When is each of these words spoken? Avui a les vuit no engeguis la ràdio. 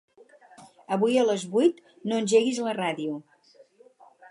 Avui 0.97 1.19
a 1.19 1.25
les 1.27 1.43
vuit 1.57 1.83
no 2.11 2.19
engeguis 2.23 2.63
la 2.69 2.75
ràdio. 2.81 3.21